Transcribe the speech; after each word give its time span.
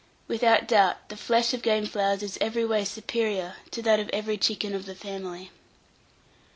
Without 0.27 0.67
doubt, 0.67 1.09
the 1.09 1.15
flesh 1.15 1.53
of 1.53 1.61
game 1.61 1.85
fowls 1.85 2.23
is 2.23 2.35
every 2.41 2.65
way 2.65 2.83
superior 2.83 3.57
to 3.69 3.83
that 3.83 3.99
of 3.99 4.09
every 4.09 4.35
chicken 4.35 4.73
of 4.73 4.87
the 4.87 4.95
family. 4.95 5.51